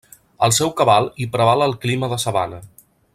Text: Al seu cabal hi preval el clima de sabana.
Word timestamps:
Al 0.47 0.53
seu 0.59 0.71
cabal 0.79 1.09
hi 1.17 1.27
preval 1.37 1.65
el 1.69 1.77
clima 1.85 2.13
de 2.15 2.19
sabana. 2.25 2.63